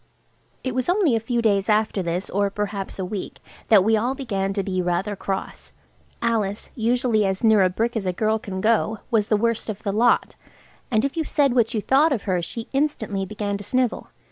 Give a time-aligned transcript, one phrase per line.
[0.63, 4.15] It was only a few days after this, or perhaps a week, that we all
[4.15, 5.73] began to be rather cross.
[6.23, 9.83] Alice, usually as near a brick as a girl can go, was the worst of
[9.83, 10.35] the lot,
[10.89, 14.07] and if you said what you thought of her she instantly began to snivel.